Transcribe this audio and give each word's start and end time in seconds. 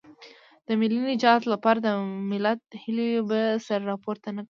د 0.67 0.69
ملي 0.79 0.99
نجات 1.09 1.41
لپاره 1.53 1.79
د 1.81 1.87
ملت 2.31 2.61
هیلې 2.83 3.09
به 3.29 3.41
سر 3.65 3.79
راپورته 3.91 4.27
نه 4.31 4.35
کړي. 4.37 4.39